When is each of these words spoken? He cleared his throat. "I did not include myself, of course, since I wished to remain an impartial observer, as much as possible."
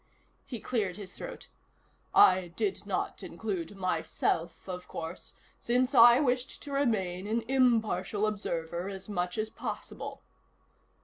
He 0.47 0.59
cleared 0.59 0.97
his 0.97 1.15
throat. 1.15 1.47
"I 2.11 2.47
did 2.55 2.87
not 2.87 3.21
include 3.21 3.77
myself, 3.77 4.67
of 4.67 4.87
course, 4.87 5.33
since 5.59 5.93
I 5.93 6.19
wished 6.19 6.63
to 6.63 6.71
remain 6.71 7.27
an 7.27 7.43
impartial 7.47 8.25
observer, 8.25 8.89
as 8.89 9.07
much 9.07 9.37
as 9.37 9.51
possible." 9.51 10.23